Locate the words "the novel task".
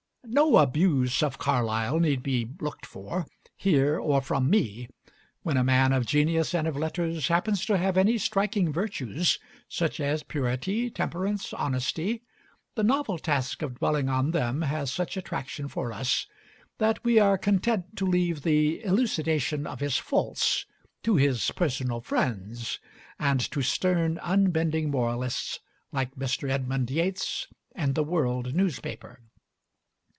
12.75-13.61